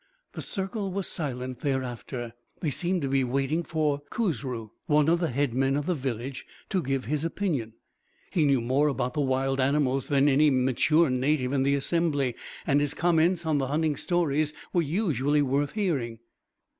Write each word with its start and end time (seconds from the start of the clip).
The 0.33 0.41
circle 0.41 0.91
was 0.91 1.05
silent 1.05 1.59
thereafter. 1.59 2.33
They 2.59 2.71
seemed 2.71 3.03
to 3.03 3.07
be 3.07 3.23
waiting 3.23 3.61
for 3.61 4.01
Khusru, 4.09 4.71
one 4.87 5.07
of 5.07 5.19
the 5.19 5.29
head 5.29 5.53
men 5.53 5.75
of 5.75 5.85
the 5.85 5.93
village, 5.93 6.43
to 6.69 6.81
give 6.81 7.05
his 7.05 7.23
opinion. 7.23 7.73
He 8.31 8.43
knew 8.43 8.61
more 8.61 8.87
about 8.87 9.13
the 9.13 9.21
wild 9.21 9.59
animals 9.61 10.07
than 10.07 10.27
any 10.27 10.49
mature 10.49 11.11
native 11.11 11.53
in 11.53 11.61
the 11.61 11.75
assembly, 11.75 12.33
and 12.65 12.81
his 12.81 12.95
comments 12.95 13.45
on 13.45 13.59
the 13.59 13.67
hunting 13.67 13.95
stories 13.95 14.53
were 14.73 14.81
usually 14.81 15.43
worth 15.43 15.73
hearing. 15.73 16.17